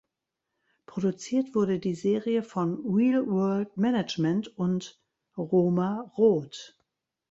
[0.87, 4.99] Produziert wurde die Serie von Reel World Management und
[5.37, 6.75] Roma Roth.